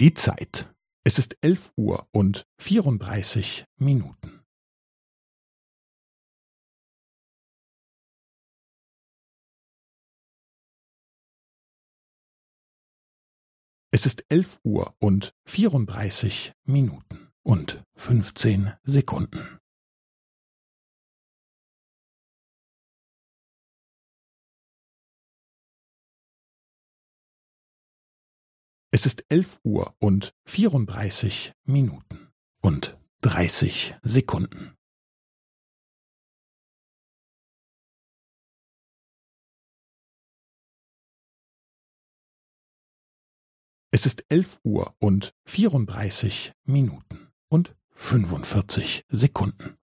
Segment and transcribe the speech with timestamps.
[0.00, 0.72] Die Zeit.
[1.02, 4.44] Es ist elf Uhr und vierunddreißig Minuten.
[13.90, 19.57] Es ist elf Uhr und vierunddreißig Minuten und fünfzehn Sekunden.
[28.98, 34.76] Es ist elf Uhr und vierunddreißig Minuten und dreißig Sekunden.
[43.92, 49.77] Es ist elf Uhr und vierunddreißig Minuten und fünfundvierzig Sekunden.